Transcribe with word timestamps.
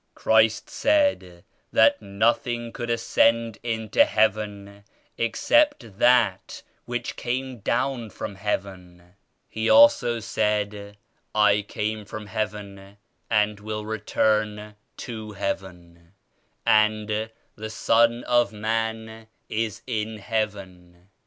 "Christ 0.15 0.67
said 0.67 1.43
that 1.71 2.01
nothing 2.01 2.71
could 2.73 2.89
ascend 2.89 3.59
into 3.61 4.03
Heaven 4.03 4.83
except 5.15 5.99
that 5.99 6.63
which 6.85 7.15
came 7.15 7.59
down 7.59 8.09
from 8.09 8.33
Heaven. 8.33 9.13
He 9.47 9.69
also 9.69 10.19
said 10.19 10.97
*I 11.35 11.61
came 11.61 12.03
from 12.05 12.25
Heaven 12.25 12.97
and 13.29 13.59
will 13.59 13.85
return 13.85 14.75
to 14.97 15.33
Heaven,' 15.33 16.13
and 16.65 17.29
The 17.55 17.69
Son 17.69 18.23
of 18.23 18.51
Man 18.51 19.27
is 19.49 19.83
in 19.85 20.17
Heaven.' 20.17 21.09